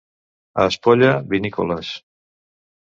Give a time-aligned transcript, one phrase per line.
[0.61, 1.95] A Espolla, vinícoles.